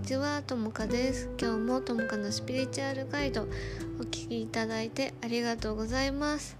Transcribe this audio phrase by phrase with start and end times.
[0.00, 1.28] にちはともかです。
[1.38, 6.56] 今日もともかのスピリチュアルガイドお聞きいただいてありがとうございます。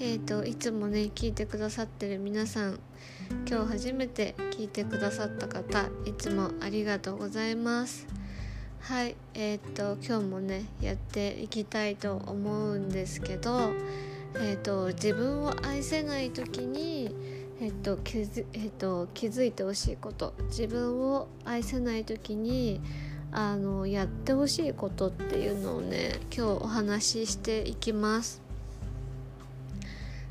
[0.00, 2.80] えっ、ー、といつもね聞いてくださってる皆さん
[3.48, 8.08] 今日初めて聞いてくださった方いつもありがとうございます。
[8.80, 13.70] はいえっ、ー、と今日もねやっていきたいと思うんですけど
[14.34, 17.14] えっ、ー、と自分を愛せない時に
[17.60, 20.32] えっと気づえっと、気づいてほしいこと。
[20.48, 22.80] 自分を愛せない時に
[23.32, 28.40] あのやってほしいことっていうのをね今日お話ししていきます。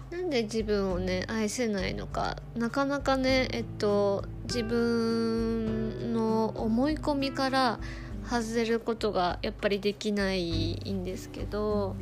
[0.10, 2.38] なんで自分をね愛せないのか。
[2.56, 7.80] なかなかねえっと自分の思い込みから
[8.28, 11.96] 外れることがやっぱりできないんですけど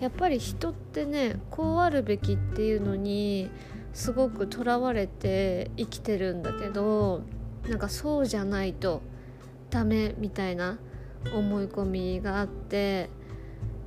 [0.00, 3.48] やっぱり人ってねこうあるべきっていうのに
[3.92, 7.22] すごくとらわれて生きてるんだけど
[7.68, 9.02] なんかそうじゃないと
[9.70, 10.78] ダメみたいな
[11.34, 13.10] 思い込みがあって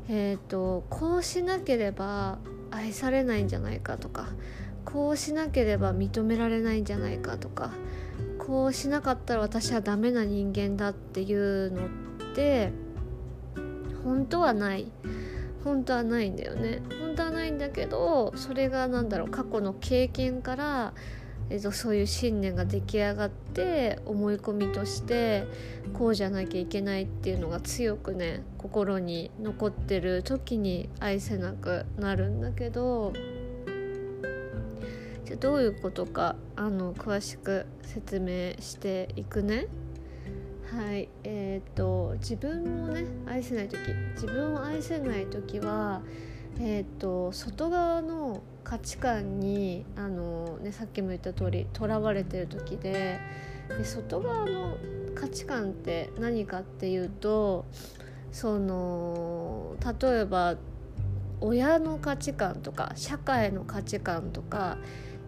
[0.08, 2.38] えーと、こうしなければ
[2.70, 4.28] 愛されないんじゃないかとか
[4.83, 7.72] こうしなければ認められないんじゃないかとか
[8.38, 12.72] こうしなかったら私はダメな人間だっていうのって
[14.03, 14.92] 本当はない。
[15.66, 20.94] 本当はないんだよね本当はないんだけどそれが何だろう過去の経験から、
[21.49, 25.45] えっと、そういう信念が出来上がって思い込みとして
[25.93, 33.11] こうじゃなきゃいけないっていうのが強くね心に残ってる時に愛せなくなるんだけど
[35.25, 39.66] じゃどういうことかあの詳しく説明していくね。
[40.71, 43.77] はいえーと、自分をね愛せない時
[44.16, 46.02] 自分を愛せない時は、
[46.59, 53.19] えーと、外側の価値観にあの、ね、さっきも言った通りとらわれてる時で
[53.77, 54.77] で外側の
[55.14, 57.65] 価値観って何かっていうと
[58.31, 60.55] その例えば
[61.42, 64.77] 親の価値観とか社会の価値観とか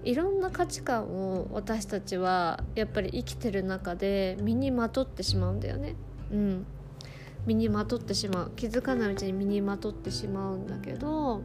[0.07, 5.95] いろんな価値観を私たちはやっぱり生きてる中で身にまとってしまうんだよね。
[6.31, 6.65] うん
[7.45, 11.41] 身にまとってしまう気づかないうちに身にまとってしまうんだけど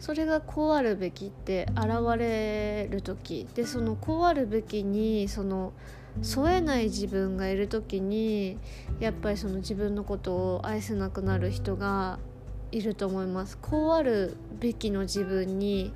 [0.00, 1.88] それがこうあるべきって現
[2.18, 5.72] れる時でそのこうあるべきにその
[6.22, 8.58] 添えない自分がいる時に
[9.00, 12.18] やっぱりその自分のことを愛せなくなる人が
[12.72, 13.58] いると思います。
[13.58, 15.92] こうあるべきの自分に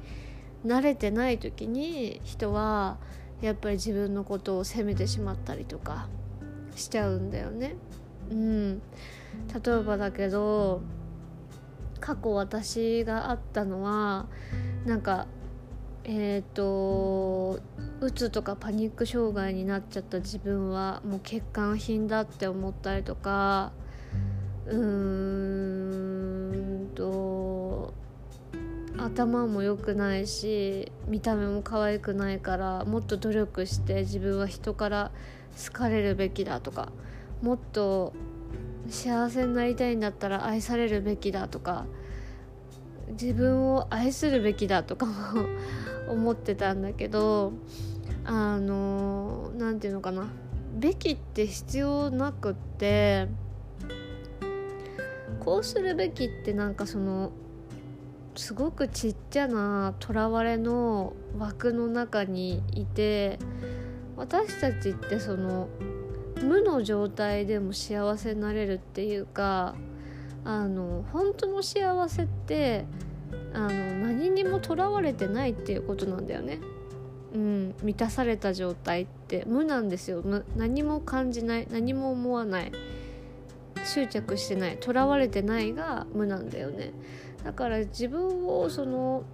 [0.64, 2.98] 慣れてない時に人は
[3.40, 6.08] やっぱり自分のことを責めてしまったりとか
[6.76, 7.76] しちゃうんだよね。
[8.30, 8.82] うん、例
[9.72, 10.82] えばだけど
[12.00, 14.26] 過去私があったのは
[14.84, 15.26] なんか
[16.04, 17.60] えっ、ー、と
[18.00, 23.72] うつとかパニック障害になっちゃった自分はもう欠陥品だって思ったりとか
[24.66, 24.76] うー
[26.84, 27.29] んと
[29.02, 35.10] 頭も良くないし見た目も可愛くないからもっと努力して自分は人から
[35.66, 36.92] 好かれるべきだとか
[37.42, 38.12] もっと
[38.90, 41.86] 幸せになりたいんだったら愛されるべきだとか
[43.12, 45.12] 自分を愛するべきだとかも
[46.12, 47.52] 思ってたんだけど
[48.24, 50.28] あの何て言うのかな
[50.78, 53.28] べきって必要なくって
[55.40, 57.32] こうするべきってなんかその
[58.36, 63.38] すごくちっちゃなとらわれの枠の中にいて
[64.16, 65.68] 私たちってその
[66.42, 69.74] 無の状態でも幸せになれるっていうか
[70.44, 72.84] あの本当の幸せって
[73.52, 76.60] あの何にもとらわれてないっていうことなんだよね。
[77.34, 79.44] うん、満たされた状態って。
[79.46, 80.22] 無なんですよ。
[80.56, 82.72] 何も感じない何も思わない。
[83.84, 86.92] 執着してないとらわれてないが無なんだよね。
[87.44, 89.24] だから自分をその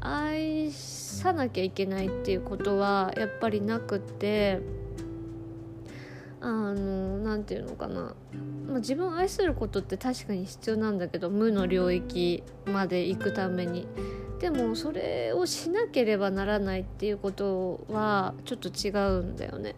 [0.00, 4.60] 愛さなきゃいけないっていうことはやっぱりなくって
[6.40, 8.14] あの何て言うのかな、
[8.68, 13.88] まあ、自分を愛することって確かに必要なんだけど無の領域まで行くために
[14.38, 19.74] でもそれをしなければならないっていうことはちょっと違うんだよね。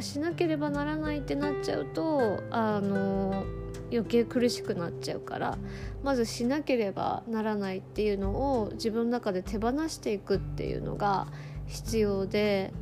[0.00, 3.44] しなければならないってなっちゃうとあの
[3.90, 5.58] 余計苦しくなっちゃうから
[6.02, 11.28] まずしなければならないっていうのを自分の中で手放していくっていうのが
[11.66, 12.72] 必要で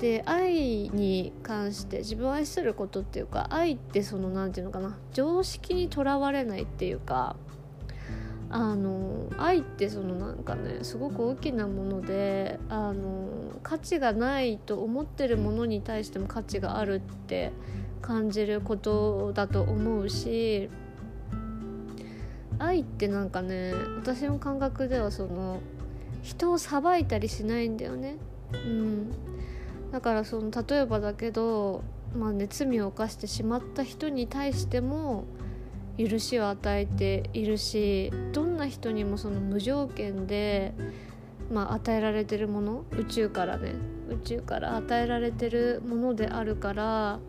[0.00, 7.36] で愛に関して自分を愛することっていうか愛ってその何て言うのかな常識にとらわれないっていうか
[8.52, 13.28] あの愛ってそのなんかねすごく大きなものであの
[13.62, 17.52] 価値がないと思ってるものに対しても価値があるって
[18.02, 20.68] 感じることだと思うし
[22.58, 25.60] 愛ってなんかね私の感覚ではその
[26.22, 28.16] 人を裁いたりしないんだよね。
[28.52, 29.10] うん、
[29.92, 31.82] だからその例えばだけど、
[32.14, 35.24] まあね、罪を犯してしまった人に対しても
[36.08, 40.72] 許しを与えているしどんな人にもその無条件で、
[41.52, 43.74] まあ、与えられてるもの宇宙からね
[44.08, 47.20] 宇宙から与えられてるものであるから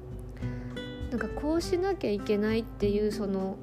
[1.10, 3.58] なんかこうしなきゃいけないっていうその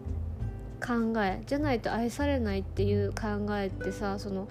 [0.81, 4.49] 考えじゃないと愛されないっていう考えってさその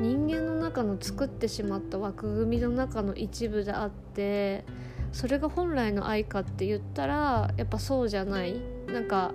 [0.00, 4.64] 人間の中の作ってしまった枠組みの中の一部であって
[5.12, 8.60] それが本来の愛かって言ったらやっぱそうじゃない。
[8.86, 9.32] なんか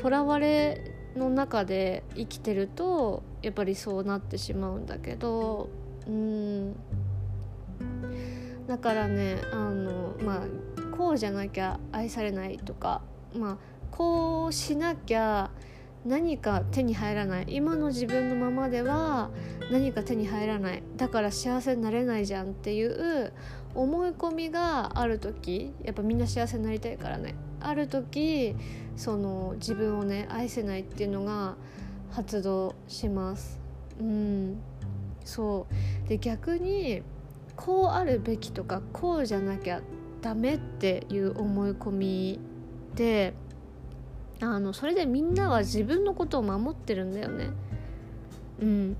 [0.00, 5.68] とらわれの中で生きてるとやっぱりそうなってしまうんだけど
[6.06, 6.74] うん。
[8.66, 13.02] だからねあのまあこうじゃなきゃ愛されないとか
[13.36, 13.56] まあ
[13.90, 15.50] こうしなきゃ
[16.06, 17.46] 何か手に入らない。
[17.48, 19.28] 今の自分のままでは
[19.70, 20.82] 何か手に入らない。
[20.96, 23.34] だから幸せになれないじゃんっていう
[23.74, 27.34] 思い込みがある時やっぱみんな幸せになりたいからね。
[27.60, 28.54] ある時
[28.96, 31.56] その自分をね愛せないっていうのが
[32.10, 33.58] 発動します。
[34.00, 34.60] うん。
[35.24, 35.66] そ
[36.04, 36.08] う。
[36.08, 37.02] で逆に
[37.56, 39.80] こうあるべきとかこうじゃなきゃ
[40.22, 42.40] ダメっていう思い込み
[42.94, 43.34] で
[44.40, 47.50] あのそれでみんなは自分のことを守ってるんだよね。
[48.60, 48.96] うん。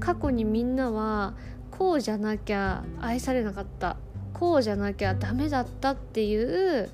[0.00, 1.34] 過去にみんなは
[1.70, 3.96] こうじゃなきゃ愛されなかった。
[4.32, 6.90] こうじゃなきゃダメだったっていう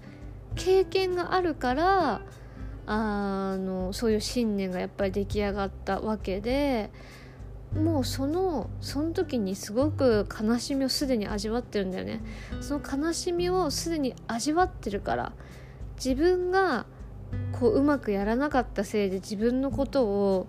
[0.55, 2.23] 経験があるから
[2.87, 6.91] あのそういう信念がやっぱり出来上がったわけで
[7.75, 12.20] もうそのその時にすごく悲しみをすでに味わってるんだよね。
[12.61, 15.32] その悲しみをすでに味わってるから
[15.94, 16.87] 自分が
[17.53, 20.49] こううまくやらなかったせいで自分のことを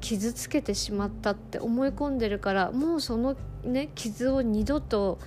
[0.00, 5.18] 傷つけてしまったって思い込んでるからもうそのね傷を二度と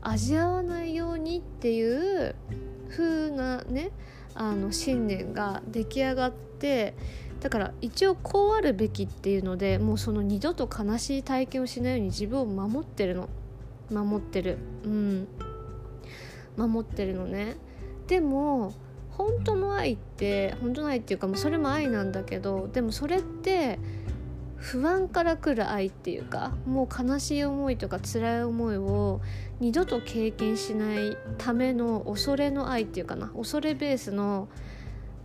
[0.00, 2.34] 味わわないようにっていう
[2.88, 3.90] 風なね
[4.34, 6.94] あの信念が出来上がって
[7.40, 13.28] だから一応こうあるべきっていうのでもうその二度と悲しい体験をしないように自分を守ってるの。
[13.90, 14.58] 守ってる。
[14.84, 15.28] うん。
[16.56, 17.56] 守ってるのね。
[18.08, 18.74] でも
[19.10, 23.78] 本当の愛って本当の愛っていうかもうそれも愛なんだけどでもそれって
[24.56, 29.20] 不安から来る愛っていうかもう悲しい思いとか辛い思いを
[29.60, 34.48] 二度と経験しないための恐れの愛っていうかな恐れベースの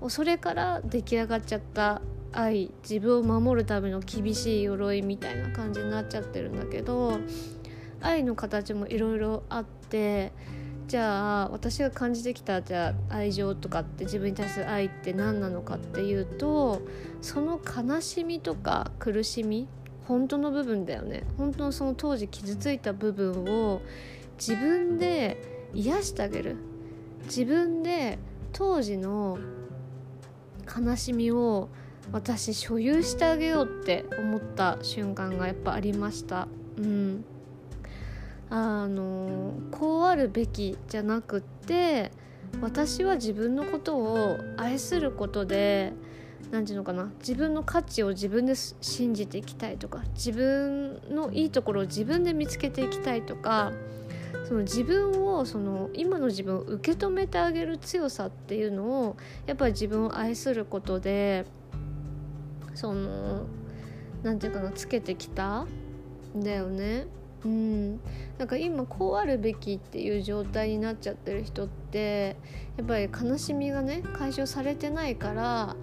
[0.02, 2.02] 恐れから出来上がっちゃった
[2.32, 7.20] 愛自分を守るための厳しい鎧みたいな感じになっちゃってるんだけど
[8.02, 10.34] 愛の形もいろいろあって
[10.88, 16.82] じゃあ私が感じてきたじゃあ愛情とかって自分に対する愛って何なのかっていうと
[17.22, 19.68] その悲しみとか苦しみ
[20.08, 21.24] 本当の部分だよね。
[21.38, 23.82] 本当のその当時傷ついた部分を
[24.46, 26.58] 自分で癒してあげる。
[27.28, 28.20] 自分で
[28.52, 29.38] 当時の
[30.68, 31.70] 悲しみを
[32.12, 36.50] 私所有してあげようって思った瞬間がやっぱありました。
[36.76, 37.24] うん。
[38.50, 42.12] あのこうあるべきじゃなくって
[42.62, 45.94] 私は自分のことを愛することで
[46.52, 53.72] 何て言うのかな自分の価値を自分で信じていきたいとか自分のいいところを自分で見つけていきたいとか
[54.48, 61.46] その自分をその今の自分を受け止めてあげる強さっていうのをやっぱり自分を愛することで
[62.74, 63.46] その
[64.24, 65.66] 何て言うかなつけてきた
[66.36, 67.08] んだよね。
[67.46, 68.00] うん、
[68.38, 72.38] なんか今こうあるべきっていう状態になっちゃってる人って
[72.78, 75.76] やっぱり悲しみがね解消されてないから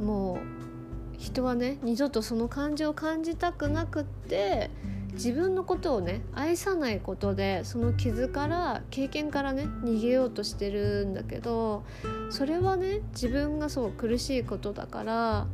[0.00, 4.70] もう人はね二度とその感情を感じたくなくって
[5.12, 11.84] 自分のことをね愛さないことでその傷から経験からね逃げようとしてるんだけど
[12.30, 15.46] それはね自分がそう苦しいことだから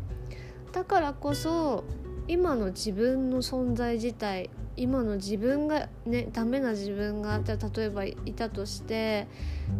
[0.73, 1.85] だからこそ
[2.29, 9.27] 今の自分の存在自体今の自分がねダメな自分が例えばいたとして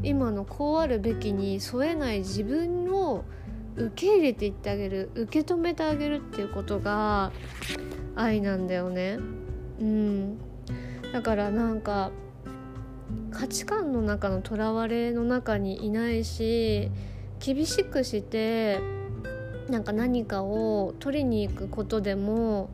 [0.03, 3.25] 今のこうあるべきに添えない自分を
[3.77, 7.31] 受け入れていってあげる受け止めてあげるっていうことが
[8.17, 9.19] 愛なんだよね。
[9.81, 10.39] うん、
[11.13, 12.11] だからなんか
[13.31, 16.91] 価値観の中のとらわれの中にいないし
[17.39, 18.81] 厳しくして
[19.69, 22.71] なんか何かを取りに行くことでも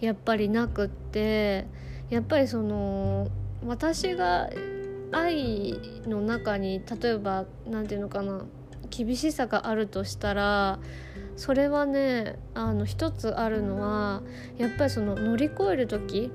[0.00, 1.66] やっぱりなくって
[2.10, 3.28] やっぱりその
[3.66, 4.50] 私が
[5.12, 8.42] 愛の中に例えば何て言うのかな
[8.90, 10.78] 厳しさがあるとしたら
[11.36, 14.22] それはねあの一つあるのは
[14.58, 16.30] やっぱりその乗り越える時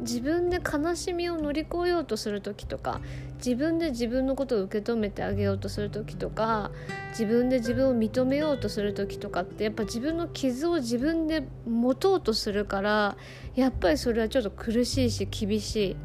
[0.00, 3.00] 自分で悲しみを乗り越えようとする時とか
[3.36, 6.70] 自分で自分のことを受け止めてあげようとする時とか
[7.10, 13.16] 自分で自分を認めようとする時とかってやっぱ自分の傷を自分で持とうとするから
[13.54, 15.96] やっぱりそれはちょっと苦しいし厳しい。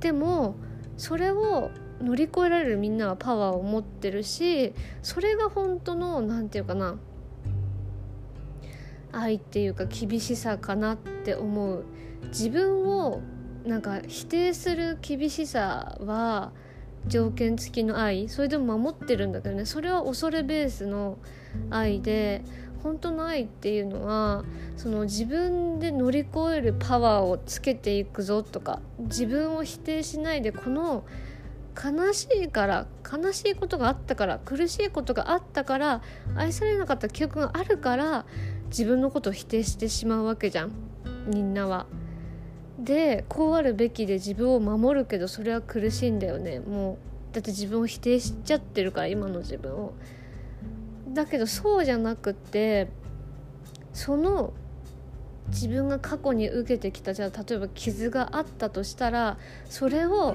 [0.00, 0.56] でも
[0.96, 1.70] それを
[2.00, 6.98] 乗り越えられるみんなはパワーを持ってるしそれが本当の何て言うかな
[9.12, 11.84] 愛っていうか厳しさかなって思う
[12.34, 13.20] 自分を
[13.64, 16.50] なんか否定する厳しさは
[17.06, 21.16] 条件付きの愛それでも守ってるんだけどねそれは恐れベースの
[21.70, 22.42] 愛で
[22.82, 24.44] 本当の愛っていうのは
[24.76, 31.04] その自分で乗り越えるパワーをつけていくぞとか自分を否定しないでこの
[31.76, 36.02] 悲しいから悲しいことがあったから苦しいことがあったから
[36.34, 38.26] 愛されなかった記憶があるから
[38.70, 40.72] 自分のことを否定してしまうわけじゃん
[41.28, 41.86] みんなは。
[42.78, 46.98] でこうあるべきで自分を守るけどそれは苦しいんだよねも
[47.30, 49.92] うだって自分を否定しちゃってるから今の自分を。
[51.08, 52.88] だけどそうじゃなくって
[53.92, 54.52] その
[55.48, 60.34] 自分が過去に受けてきたじゃあ例えば傷があったとしたらそれを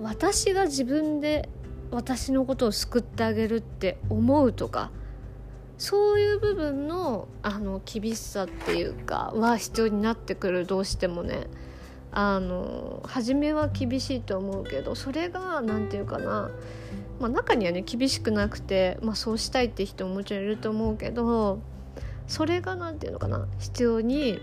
[0.00, 1.48] 私が自分で
[1.90, 4.90] 私のことを救ってあげるって思うとか
[5.82, 11.48] そういう部分のあの厳しさっていうかは必要になってくるどうしてもね。
[12.12, 16.50] あの初めは厳しいと思うけどそれが何て言うかな、
[17.18, 21.58] まあ、中にはね厳しくなくて、まあ、そうしたいって人ももちろんいると思うけど
[22.28, 23.48] それが何て言うのかな。
[23.58, 24.38] 必要に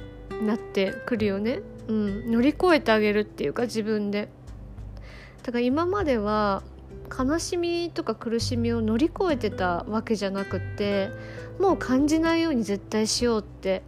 [0.46, 4.28] なってくるよね、うん、乗り越えてあげるっていうか自分で。
[5.44, 6.64] だから今までは
[7.10, 11.10] 悲しみとか苦しみを乗り越えてたわけじゃなくて
[11.60, 13.82] もう感じないように絶対しようって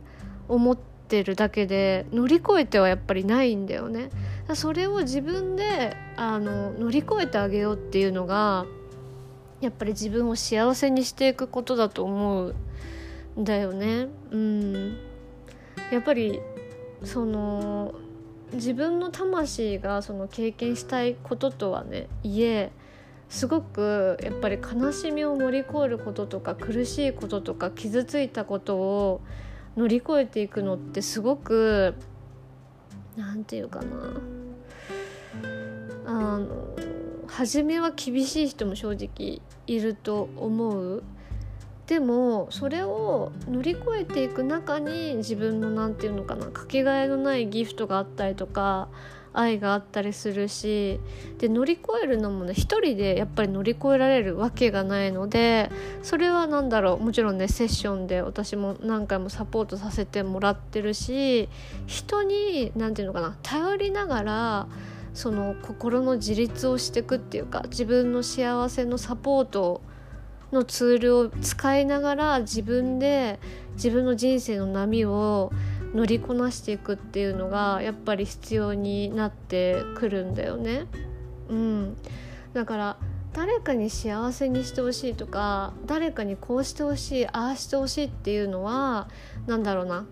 [0.48, 4.10] 思ってるだけで乗り越えてはやっぱりないんだよね。
[4.56, 8.66] それを自分であの乗り越えてあげようっていうのが
[9.62, 12.56] やっぱり自分を幸せにしていくことだと思う
[13.40, 14.08] んだよね。
[14.32, 14.98] うん、
[15.92, 16.42] やっぱり
[17.04, 17.94] その
[18.54, 22.72] 自分の魂がその経験したいこととはねいえ
[23.32, 29.22] すごくやっぱり悲しみを乗り越えることとか苦しいこととか傷ついたことを
[29.78, 31.96] 乗り越えていくのってすごく
[33.16, 33.88] 何て言うかな
[36.06, 36.48] あの
[37.26, 41.04] 初めは厳しい人も正直いると思う。
[41.88, 48.88] でもそれを乗り越えていく中に自分の何て言うのかなかけがえのないギフトがあったりとか
[49.34, 51.00] 愛があったりするし
[51.38, 55.72] で乗り越えるのもね一人でやっぱり乗り越えられるわけがないので
[56.04, 61.50] それは何だろうもちろんねセッションで私も何回もサポートさせてもらってるし
[61.88, 64.68] 人に何て言うのかな頼りながら
[65.14, 69.82] その心の自立をしていくっていうか自分の幸せのサポート
[70.52, 73.40] のツールを使いながら自分で
[73.76, 75.52] 自分の人生の波を
[75.94, 80.86] 乗りこなしていくっていうのがやっぱり必要になってくるんだよね。
[81.50, 81.98] うん、
[82.54, 82.98] だから
[83.34, 89.08] 誰かに幸せにしてほしいとか誰かにこうしてほしいああしてほしいっていうのは
[89.48, 90.06] 何だろうな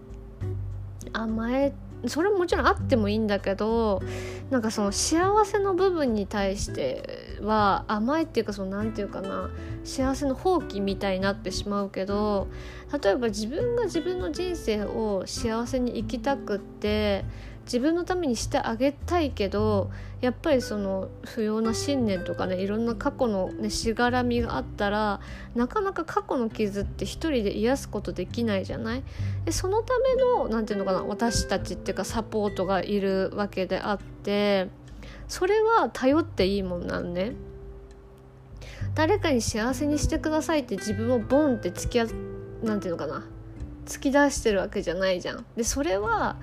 [1.13, 1.73] 甘え
[2.07, 4.01] それももちろんあってもいいんだけど
[4.49, 9.49] なんかその幸せの部分に対しては甘いっていうかその何て言うかな
[9.83, 12.47] 幸せの放棄みたいになってしまうけど
[12.91, 17.23] 例えば自分が自分の人生を幸せに生きたくって
[17.65, 19.91] 自分のためにしてあげたいけど
[20.21, 25.19] やっぱりその不要な信念とかねいろんな過去の、ね、しがらみがあったら
[25.53, 29.03] なかなか過去の傷って一人で癒すことできないじゃない？
[29.45, 34.67] でそのための何て言うのかな私たちっていうかサポートがいるわけであって
[35.27, 37.33] それは頼っていいもんなんね。
[38.95, 41.99] 誰かに幸せにしてくださいって自分をボンって突き
[42.63, 43.25] なんていうのかな。
[43.85, 45.45] 突き出してるわけじゃないじゃん。
[45.55, 46.35] でそれは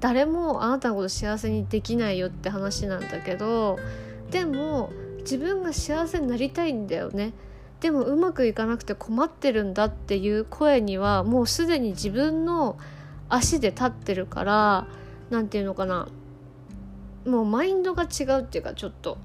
[0.00, 3.78] 誰もあなたのこと幸せにできないよって話なんだけど
[4.30, 7.32] でも自分が幸せになりたいんだよね。
[7.80, 12.78] でもうまくいかなくて困ってるんだっていう声にはもうすでに自分の
[13.28, 14.86] 足で立ってるから
[15.30, 16.08] 何て言うのかな。
[17.26, 19.18] もうマインドが違うっていうかちょっと。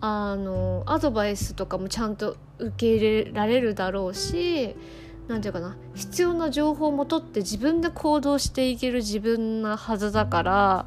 [0.00, 4.76] あのアドバイスとかもちゃんと受け入れられるだろうし
[5.28, 10.86] 何て言うかな必要な情報も取って自分で行動していける自分なはずだから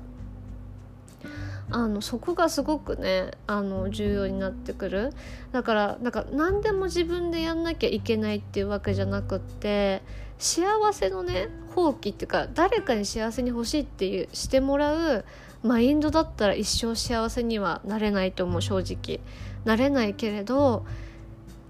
[1.70, 5.13] あのそこがすごくねあの重要になってくる。
[5.51, 10.01] だからなんか何でも自分でやんなきゃいけないっていうわけじゃなくって
[10.39, 15.25] 幸せのね放棄っていうか誰かに幸せに欲しいっていうしてもらう
[15.62, 19.20] マインドだったら一生幸せにはなれないと思う正直。
[19.65, 20.86] なれないけれど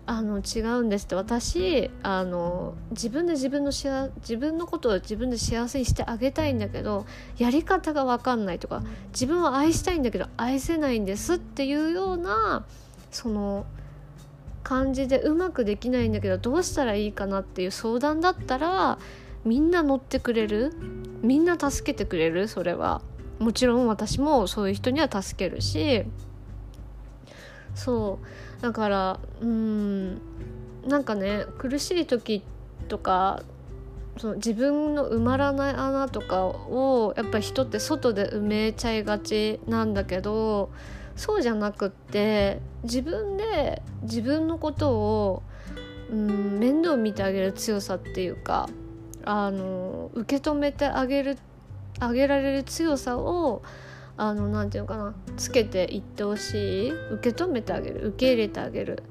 [0.07, 1.15] あの違うんですって。
[1.15, 7.05] 私あの自分で自分の自分のことを自分で幸せにしてあげたいんだけど
[7.37, 12.65] やり方が分かんないとか自分は愛したいんだけど愛せないんですっていうような
[13.11, 13.65] その
[14.63, 18.97] 感じでうまくできないんだけどどうしたらいいかなっていう相談だったら
[19.43, 20.73] みんな乗ってくれる
[21.21, 23.01] みんな助けてくれるそれは。
[23.39, 26.05] もちろん私もそういう人には助けるし。
[27.75, 28.25] そう。
[28.61, 30.21] だからうん
[30.87, 32.43] なんかね苦しい時
[32.87, 33.43] とか
[34.17, 40.71] その自分の埋まらない穴とかをやっぱ人って外で埋めちゃいがちなんだけど
[41.15, 45.43] そうじゃなくって自分で自分のことを
[46.11, 48.69] うん面倒見てあげる強さっていうか
[49.25, 51.37] あの受け止めてあげる
[51.99, 53.61] あげられる強さを
[54.17, 55.13] あのなんていうかな。
[55.37, 57.13] つけていってほしい。
[57.13, 58.07] 受け止めてあげる。
[58.09, 59.03] 受け入れてあげる。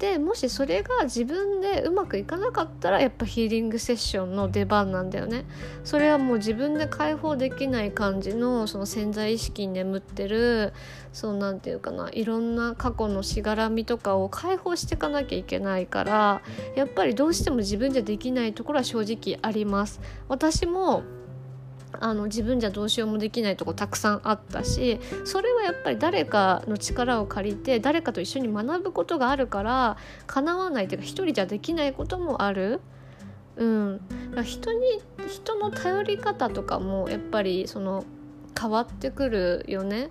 [0.00, 5.44] でもしそれが自分でうまくいかなかったらやっぱヒーリングセッションの出番なんだよね。
[5.84, 10.72] それはもう自分で解放できない感じのその潜在意識に眠ってる
[11.12, 12.08] そうなんていうかな。
[12.12, 16.40] いろんな過去のしがらみとかを解放していかなきゃいけないから
[16.76, 20.00] やっぱりどうしても自分じゃできないところは正直あります。
[20.28, 21.02] 私も
[21.98, 32.80] あの自分じゃどうしようもできないとこたくさんあったしそれはやっぱり誰かの力を借りて誰かと一緒に学ぶことがあるから叶わないというか一人じゃできないこともある。
[33.56, 34.00] うん、
[34.42, 34.80] 人に
[35.28, 38.04] 人の頼り方とかもやっぱりその
[38.58, 40.10] 変わってくるよね。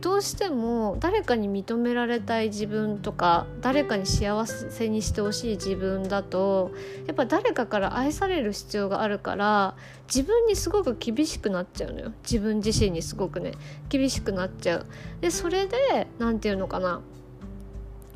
[0.00, 6.72] どうしても誰かに認められたい自分とか誰かに幸せにしてほしい自分だと
[7.06, 9.74] やっぱ誰かから愛される必要があるから
[10.06, 13.52] 自分にすごく厳しくなっちゃうのよ自分自身にすごくね
[13.88, 14.86] 厳しくなっちゃう。
[15.20, 17.00] でそれで何て言うのかな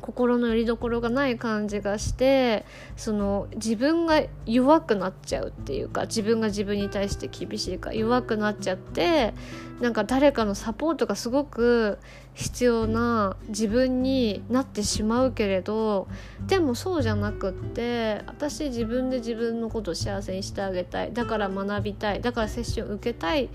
[0.09, 2.65] 心の拠り所がない感じがして
[2.97, 9.35] その自分が弱くなっちゃうっていうか自分が自分に対して厳しいか弱くなっちゃって
[9.79, 11.99] なんか誰かのサポートがすごく
[12.33, 16.07] 必要な自分になってしまうけれど
[16.47, 21.13] でもそうじゃなくって私自分で自分のことを幸せにしてあげたい。
[21.13, 22.21] だから学びたい。
[22.21, 23.49] だからセッション受けたい。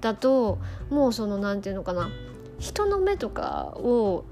[0.00, 0.58] だと
[0.90, 2.08] もうその何て言うのかな。
[2.58, 4.24] 人の目とかを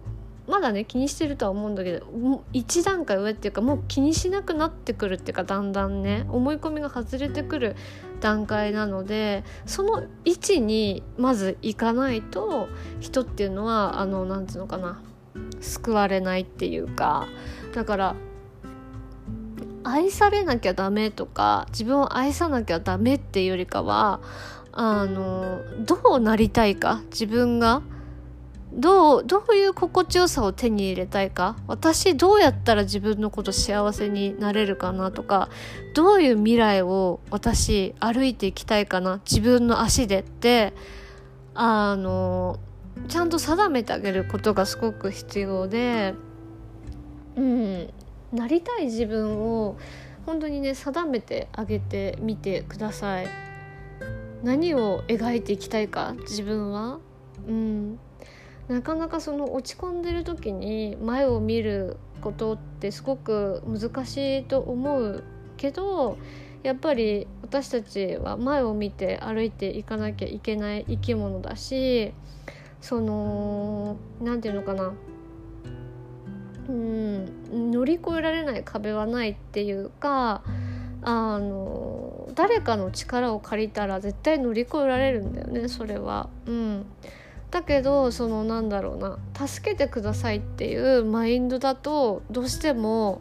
[0.48, 7.76] まだね気にしてるとは思うんだけどもう一段階上っていうかもう気にしなくなってくるっていうかだんだんね思い込みが外れてくる
[8.20, 12.68] 段階なのでその位置にまず行かないと
[13.00, 15.02] 人っていうのはあのなんつうのかな
[15.61, 17.26] 救われないっていうか
[17.74, 18.16] だから
[19.85, 24.20] 愛されなきゃダメとか自分を愛さなきゃダメっていうよりかは
[24.72, 27.82] あのどうなりたいか自分が
[28.76, 31.56] どうどういう心地よさを手に入れたいか？
[31.66, 35.48] 私どうやったら自分のこと幸せになれるかなとか？
[35.94, 39.20] どういう未来を私歩いていきたいかな？
[39.24, 40.74] 自分の足でって
[41.54, 42.58] あの
[43.08, 46.14] ちゃんと定めてあげることがすごく必要で
[47.34, 47.88] うん
[48.32, 49.78] なりたい自分を
[50.26, 53.28] 本当にね定めてあげてみてください。
[54.42, 56.14] 何を描いていきたいか？
[56.28, 56.98] 自分は？
[57.48, 57.98] うん。
[58.68, 65.22] なかなかその落ち込んでる時に前を見ることってすごく難しいと思う
[65.57, 66.18] けど
[66.62, 72.12] やっぱり私たちは前を見て歩いていかなきゃいけない生き物だし
[72.81, 74.92] その何て言うのかな
[76.68, 80.42] うん乗り越えられない壁はないっていうか
[81.02, 86.29] あの誰かの力を借りたら絶対乗り越えられるんだよねそれは。
[86.46, 86.87] うん
[87.50, 93.20] だけどそのなんだろうな助けてくださいっていうマインドだとどうしても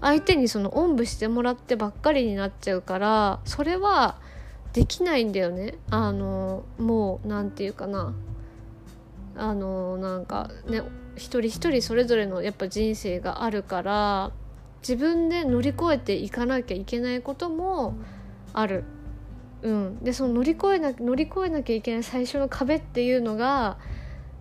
[0.00, 4.16] 相手にそのおんぶしてもらってばっかりになっちゃうからそれは
[4.72, 5.78] できないんだよね。
[5.90, 8.14] あのもう何て言うかな。
[9.34, 10.82] あのなんかね
[11.16, 14.32] 一人一人それぞれのやっぱ人生があるから
[14.80, 17.94] 自分で乗り越えていかなきゃいけないことも
[18.52, 18.84] ある。
[19.66, 23.78] うん、でその乗り越えな乗り越えなきゃいけない最初の壁っていうのが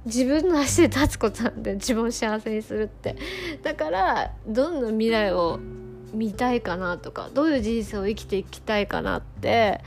[0.06, 3.16] 自分の足で立つことなんで 自分を幸せにするって。
[3.64, 5.60] だからどんどん未来を
[6.14, 9.82] みたいかなとかどういう人生を生きていきたいかなって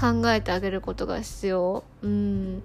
[0.00, 1.82] 考えてあげることが必要。
[2.02, 2.62] うん。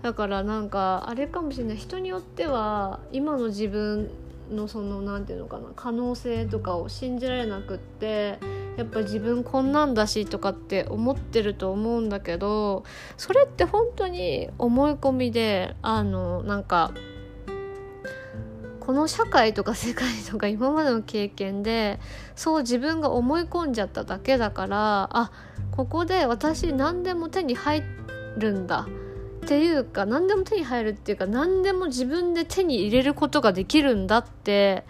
[0.00, 1.76] だからなんかあれかもしれない。
[1.76, 4.08] 人によっては今の自分
[4.50, 8.38] のその何て言うのかな可能性とかを信じられなくって
[8.76, 12.84] やっぱ自分こんなんだしとかって思ってると思うんだけど
[13.16, 16.92] それって本当に思い込みであのなんか
[18.80, 21.98] この社会とか世界とか今までの経験で
[22.36, 25.32] そう自分が思い込んじゃっただけだからあ
[25.72, 27.82] ここで私何でも手に入
[28.36, 28.86] るんだ
[29.44, 34.84] っていうか何でも手に入るっていうか何でも自分で手に入れることができるんだって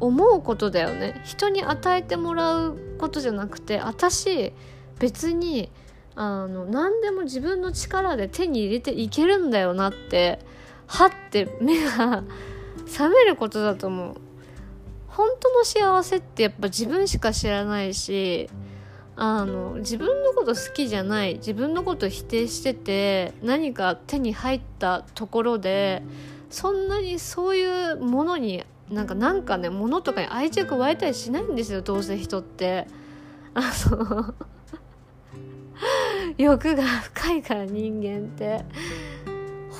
[0.00, 1.20] 思うことだよね。
[1.24, 4.52] 人に与えてもらうことじゃなくて私
[4.98, 5.70] 別に
[6.14, 10.40] あの何でも自分の力で手に入れていけるんだよなって
[10.86, 12.24] はって目が
[12.86, 14.14] 覚めることだと思う。
[15.08, 18.48] 本当の幸せってやっぱ自分しか知らないし
[19.16, 26.04] あの自分のこと好きじゃない自分のこと否定してて何か手に入ったところで
[26.50, 32.86] そんなにそういうものになんかなんかね物とかに愛着湧いたりしないんですよどうせ人って。
[33.54, 34.34] あの
[36.36, 38.64] 欲が深いから人間って。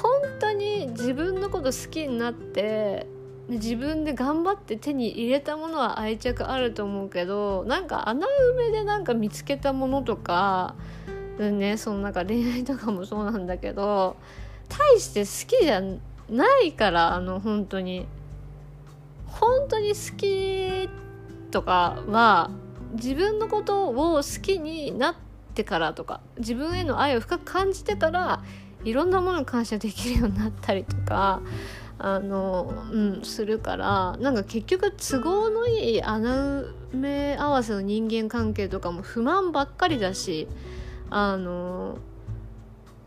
[0.02, 3.06] 本当に自分のこと好きになって
[3.48, 10.74] 自分で頑張って手に入れたものは愛着あると思うけどなんか穴埋めでなんか見つけたものとか
[11.38, 14.16] ねそのなんか恋愛とかもそうなんだけど
[14.68, 15.80] 大して好きじゃ
[16.30, 18.06] ないからあの本当に。
[19.28, 20.88] 本当に好き
[21.50, 22.50] とかは
[22.92, 25.14] 自分のことを好きになっ
[25.54, 28.42] てからとか自分への愛を深く感じてから
[28.84, 31.42] いろんなものに感謝できるようになったりとか
[31.98, 36.62] あの、うん、するからなんか結局都合のいい穴
[36.92, 40.48] 埋め合わせの人間関係とかも不満ばっかりだし
[41.10, 41.98] あの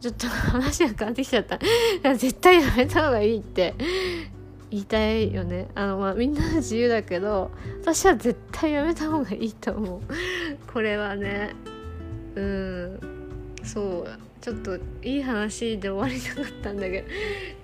[0.01, 1.59] ちょっと話が変わってきちゃった。
[2.17, 3.75] 絶対やめた方がいいって。
[4.71, 5.67] 言いたいよね。
[5.75, 10.01] あの、まあ、みんな自由だけど私は絶対やめた方がいいと思う。
[10.71, 11.53] これはね。
[12.35, 12.99] うん。
[13.63, 14.07] そう。
[14.39, 17.07] ちょっといい話で終わりたかったんだけど。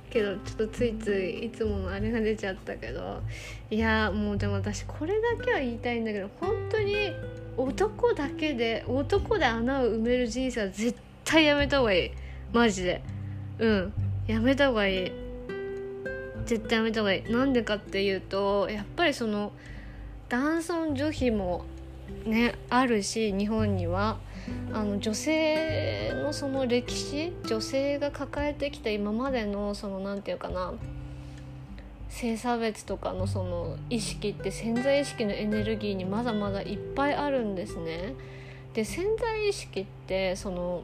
[0.09, 3.21] けどちょっとついついいつものあれが出ちゃったけど。
[3.69, 7.13] いやもうでも私これだけは言いたいんだけど本当に
[7.55, 12.11] 男だけで男で穴を埋める人生は絶対やめた方がいい。
[12.51, 13.01] マジで。
[13.59, 13.93] うん。
[14.27, 15.26] やめた方がいい。
[16.47, 19.51] 絶対やめた方がいいなんでかっていうとやっぱりその
[20.29, 21.65] 男尊女卑も
[22.25, 24.17] ねあるし日本には
[24.71, 30.73] あの女性のその歴史女性が抱えてきた今までのその何て言うかな
[32.07, 38.13] 性差別とかのその意識って潜在意識のエネルギーにまだまだいっぱいあるんですね。
[38.73, 40.83] で潜在意識ってその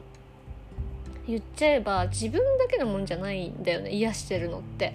[1.26, 4.94] 言っちゃえば自分だけのもんじゃないんだよね癒してるのって。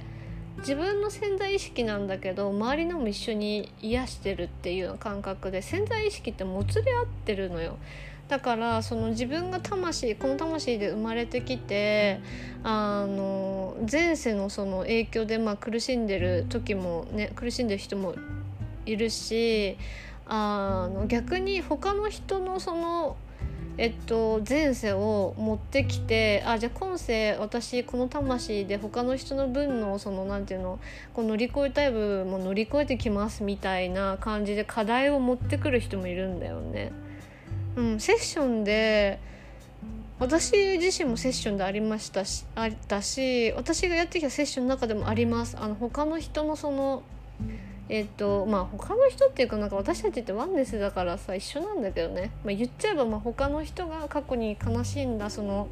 [0.60, 7.78] 自分の潜在意識なんだけど周りのも一緒に癒してるっていう感覚で潜在意識ってもつれ合ってるのよ。
[8.28, 12.20] だからその自分が魂この魂で生まれてきて
[12.64, 18.14] あの前世のその影響でまあ苦しんでる時もね苦しんでる人も
[18.86, 19.78] いるし
[20.28, 23.18] あの逆に他の人のその
[23.82, 30.80] えっと、前世を持ってきてあじゃあ今世私この魂で他の人の分のその何て言うの
[31.14, 36.92] こう乗り越えたい部分も乗り越えてきますみたいな感じで課題を持ってくる人もいるんだよね。
[37.78, 39.18] うん、セッションで
[40.20, 47.02] 私自身もセッションでありましたしあったし私がやってきたセッションの中でもありますあの他の人のその
[47.90, 55.68] えっ、とまあ他の人っていうかなんか私たちってワンネスだからさ一緒なんだけどね、まあ、言っちゃえばまあ他の人が過去に悲しんだその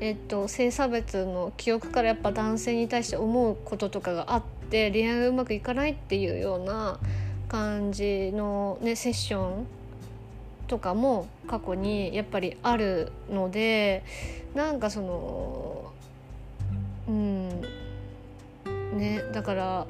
[0.00, 6.98] えっと、性差別の記憶からやっぱ男性に対して思うこととかがあって恋愛がうまくいかないっていうような
[7.48, 9.66] 感じの、ね、セッション
[10.68, 14.04] とかも過去にやっぱりあるので
[14.54, 15.92] なんかその
[17.08, 17.48] うん
[18.96, 19.86] ねだから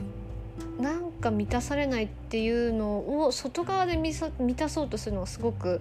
[0.81, 5.81] なんか満たされないっていうのを外側で満たそうとするのはすごく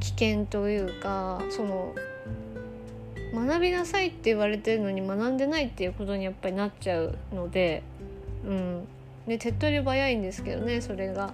[0.00, 1.94] 危険というかその
[3.34, 7.82] 学びなさいって言われてるのに学んでないっていうことにやっぱりなっちゃうので、
[8.44, 8.88] うん、
[9.26, 11.32] で手っ取り早いんですけどねそれが。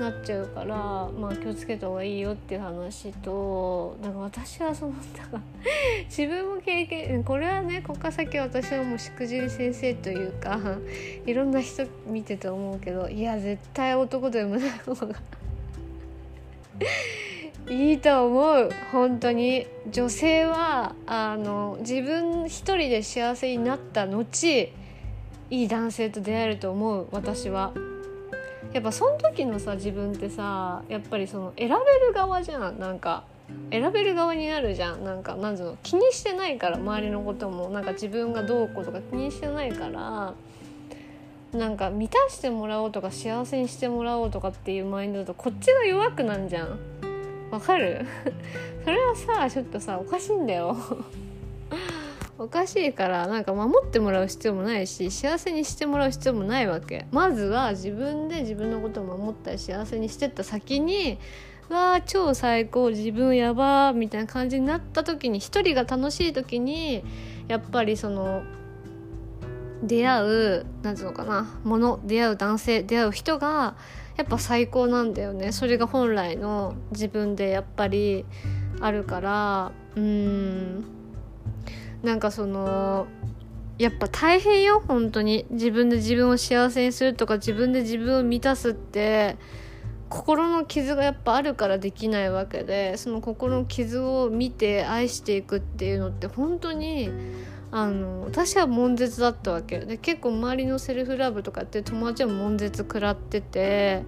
[0.00, 4.94] なっちゃうからまあ気をつけた方がいいよっていう話となんか私はその
[6.08, 10.58] 自分も経験これはねここから先私はもうしくじり先生というか
[11.26, 15.14] いろんな人見てて思うけどいや絶対男で産むない方が
[17.70, 18.70] いいと思う。
[18.92, 19.66] 本当に。
[19.90, 24.24] 女性はあの自分一人で幸せになった後
[25.50, 27.72] いい男性と出会えると思う私は。
[28.74, 31.74] やっぱその時のさ自分ってさやっぱりその選べ
[32.06, 32.78] る側じゃん。
[32.78, 33.24] なんか
[33.70, 35.04] 選べる側になるじゃん。
[35.04, 37.70] なんかなんうの気にしてないから周りのことも。
[37.70, 40.34] なんか自分がどうこうとか気にしてないから
[41.52, 46.78] なんか満たしてもらおうとか幸せにしてもらおうとかっていうマインドだとこっちが弱くなんじゃん。
[47.52, 48.04] わかる？
[48.84, 50.76] それはさちょっとさおかしいんだよ。
[52.36, 57.06] おかしいからなんか守ってもらう必要もないし幸せにしてもらう必要もないわけ。
[57.12, 61.18] まずは自分で自分のことを守ったり幸せにしてった先に
[61.68, 67.04] わあ超最高自分やばみたいな感じになった時に一人が楽しい時に
[67.46, 68.42] やっぱりその
[69.82, 73.76] 出会う何て言うのかなもの出会う男性出会う人が
[74.16, 75.52] やっぱ最高なんだよね。
[75.52, 78.24] それが本来の自分でやっぱり
[78.80, 81.03] あるからうん。
[82.04, 83.06] なんかその
[83.78, 85.46] やっぱ大変よ本当に。
[85.50, 89.36] 自分で自分を幸せにするとか自分で自分を満たすって
[90.08, 97.10] 心の傷がやっぱあるからできないわけでその心の傷を見て愛していくっていうのって本当に
[97.72, 99.80] あの私は悶絶だったわけ。
[99.80, 104.04] で結構周りのセルフラブとかって友達は悶絶食らってて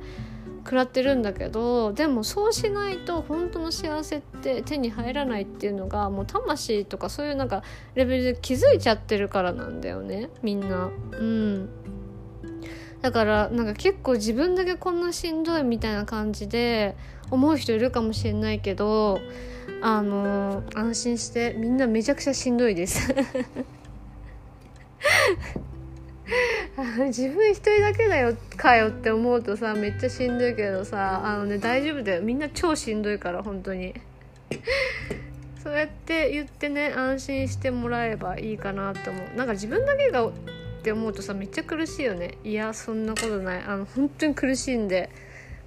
[0.67, 7.63] 食らってるんだけどでもそうしないと本当の幸せって手に入らないっていうのがもう魂とかそういうなんか
[7.95, 10.91] レベルで気づいちゃってるからなんだよねみんな。
[11.13, 11.69] うん
[13.01, 16.97] だからなんか結構自分だけこんなしんどいみたいな感じで
[17.31, 19.21] 思う人いるかもしれないけど
[19.81, 23.15] あの安心してみんなめちゃくちゃしんどいです
[27.07, 32.23] 自分一人だけだよかよって思うとさめっちゃしんどいけどさあのね大丈夫だよ。
[32.23, 33.95] みんな超しんどいから本当に。
[35.63, 39.37] そうやって言ってね安心してもらえばいいかなって思う。
[39.37, 40.33] なんか自分だけがっ
[40.83, 42.35] て思うとさめっちゃ苦しいよね。
[42.45, 43.63] いやそんなことない。
[43.67, 45.11] あの本当に苦しんで。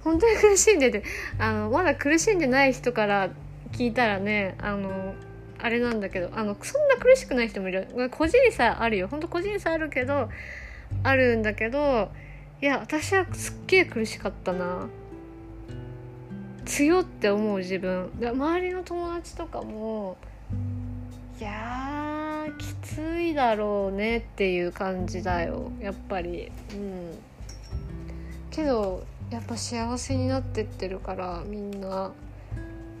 [0.02, 1.02] 本当に苦しんでて
[1.38, 3.30] あのまだ苦しんでない人から
[3.72, 5.14] 聞いたらねあの
[5.62, 7.88] あれなんだけどあのそんな苦しくない人もいる。
[8.10, 9.08] 個人差あるよ。
[9.08, 10.28] ほんと個人差あるけど
[11.02, 12.10] あるんだけど
[12.62, 14.88] いや私はすっげえ苦しかったな。
[16.64, 18.10] 強って思う自分。
[18.20, 20.16] 周りの友達とかも
[21.40, 25.72] いやきついだろうねっていう感じだよ。
[25.80, 26.50] やっぱり。
[26.74, 27.18] うん。
[28.50, 32.12] けどやっぱ幸せになってってるからみんな。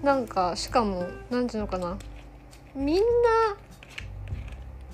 [0.02, 1.98] なんかしかも何て言うのかな。
[2.74, 2.96] みん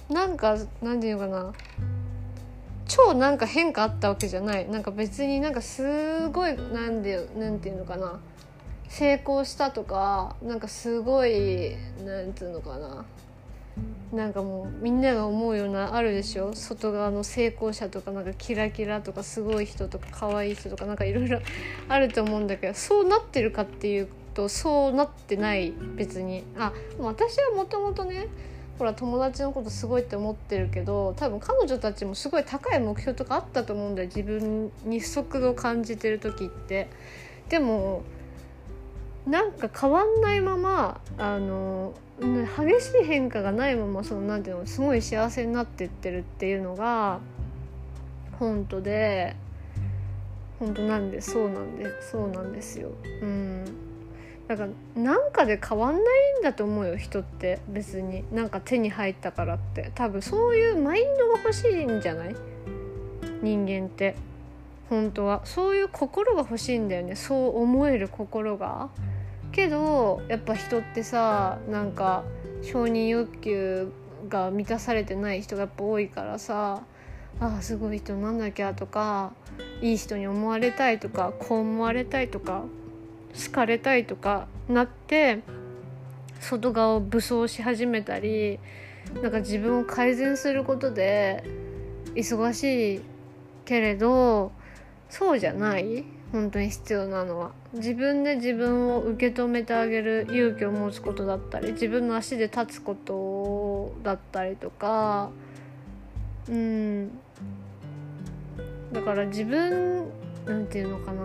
[0.08, 1.52] ななんか何て言うかな。
[2.88, 4.68] 超なんか変化あったわけじゃない。
[4.68, 8.20] なんか別になんかすごいなんでなんていうのかな。
[8.88, 13.04] 成功したとかなんかすごいなんていうのかな。
[14.12, 16.54] なんかもうみんなが思うようなあるでしょ。
[16.54, 21.40] 外側の成功者とかなんかキラキラとかすごい人とか可愛い人とかなんかいろいろ
[21.88, 26.44] あると思うんだけどそうなってるかっていうとそうなってない別に。
[26.58, 28.28] あ私はもともとね
[28.78, 34.08] ほら友達のことすごいって思ってるけど多分彼女たちもすごい高い目標とかあったと思うんだよ。
[34.08, 36.88] 自分に不足を感じてる時って。
[37.48, 38.02] でも
[39.26, 47.20] なんか変わんないままあの激しい変化がないままそのなんていうのすごい幸せになってってるっていうのが
[48.38, 49.34] 本当で
[50.58, 52.90] 本当なんでそうなんでそうなんですよ。
[53.22, 53.85] うん。
[54.48, 56.02] だからなんかで変わんない
[56.40, 57.58] んだと思うよ人って。
[57.68, 58.24] 別に。
[58.32, 59.90] なんか手に入ったからって。
[59.94, 62.36] 多分そういうマインドが欲しいんじゃない？
[63.42, 64.14] 人間って。
[64.88, 65.42] 本当は。
[65.44, 67.16] そういう心が欲しいんだよね。
[67.16, 68.88] そう思える心が。
[69.52, 72.24] けどやっぱ人ってさなんか
[72.62, 73.90] 承認欲求
[74.28, 76.82] が満たされてない人がやっぱ多いからさ
[77.40, 79.32] ああすごい人なんなきゃとか
[79.80, 82.64] いい人に思われたいとかこう思われたいとか
[83.44, 85.40] 好かれたいとかなって
[86.40, 88.58] 外側を武装し始めたり
[89.22, 91.44] なんか自分を改善することで
[92.14, 93.00] 忙しい
[93.64, 94.52] けれど
[95.08, 97.52] そうじゃない本当に必要なのは。
[97.72, 105.30] 自分で自分を受け止めてあげる勇気を持つことだったり自分の足で立つことだったりとか
[106.48, 107.10] うん。
[108.92, 110.06] だから自分
[110.46, 111.24] なんていうのかな。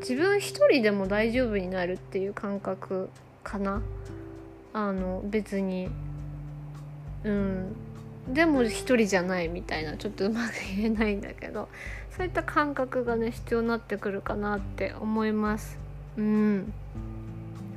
[0.00, 3.10] 自分一人でも大丈夫になるっていう感覚
[3.42, 3.82] かな。
[4.72, 5.88] あの別に。
[7.24, 7.76] うん。
[8.28, 11.68] でも一人じゃないみたいなちょっとうまく言えないんだけど。
[12.16, 15.78] そういった感覚がね必要になってくるかなって思います。
[16.16, 16.72] うん。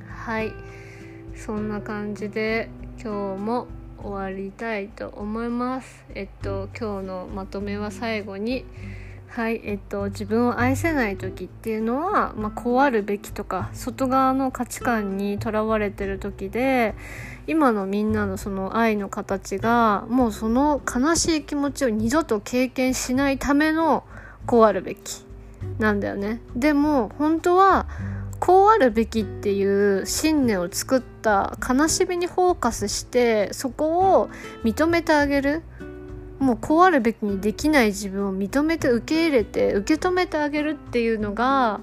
[0.07, 0.53] はい。
[1.35, 2.69] そんな感じで
[3.01, 3.67] 今日も
[4.01, 6.05] 終わりたいと思います。
[6.15, 8.65] えっと今日のまとめは最後に
[9.29, 16.95] はいえっと自分を愛せない時っていうのは、まあ、こうあるべきとか外側の価値観にとらわれてる時で
[17.45, 24.03] 今のみんなのその愛の形がもうその悲しい気持ちを二度と経験しないための
[24.47, 25.23] こうあるべき
[25.77, 26.41] なんだよね。
[26.55, 27.87] でも本当は
[28.39, 34.29] こうあるべきっていう信念を作った悲しみにフォーカスしてそこを
[34.63, 35.61] 認めてあげる。
[36.39, 41.81] もうこうあるべきにできない自分を認めて受け入れて受け止めてあげるっていうのが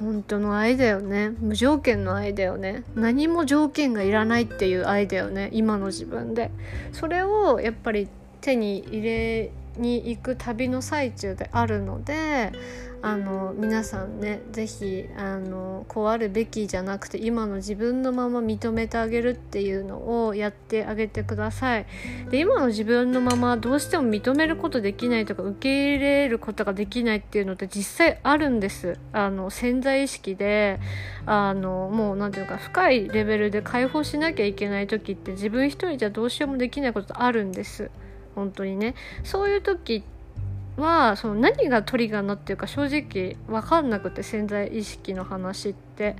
[0.00, 1.30] 本当の愛だよね。
[1.38, 2.82] 無条件の愛だよね。
[2.96, 5.50] 何も条件がいらないっていう愛だよね。
[5.52, 6.50] 今の自分で。
[6.92, 8.08] それをやっぱり
[8.40, 12.52] 手に入れに行く旅の最中であるので
[13.04, 21.86] あの皆さんね是非あのこうあるべきじゃなくて今の自分のまま認めてあげるっていうのをやってあげてください。
[22.30, 28.98] で今の自分のままどうしても認めることできないとか受け入れることができないっていうのって実際あるんです。
[29.12, 30.80] あの潜在意識で
[31.26, 37.90] あのもう何て言うか深いレベルで解放しなきゃいけない時って自分一人じゃどうしようもできないことあるんです。
[38.34, 38.94] 本当にね。
[39.24, 40.13] そういう時って
[40.76, 46.16] はその何がトリガーになってるか正直分かんなくて潜在意識の話って。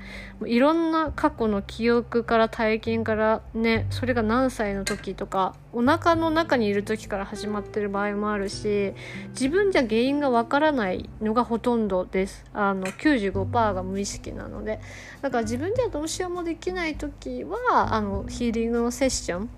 [0.47, 8.95] いろんな過去の記憶から体験からねそれが何歳の時とかお腹の中にいる時から始まってる場合もあるし
[9.31, 12.45] 自分じゃ原因が分からないのがほとんどです。
[12.55, 14.79] あの95%が無意識なので。
[15.23, 19.51] だから自分ではどうしようもできない時はあのヒーリングのセッション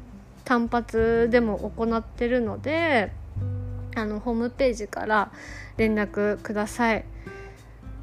[0.44, 3.10] 単発でも行ってるので
[3.96, 5.32] あのホームページから
[5.78, 7.04] 連絡ください。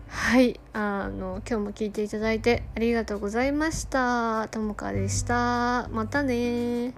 [0.10, 4.48] はいあの今日も聞いていただいてありがとうございました。
[4.50, 5.88] ともかでした。
[5.92, 6.94] またね